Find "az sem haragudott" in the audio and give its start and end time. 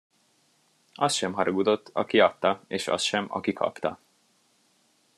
0.93-1.89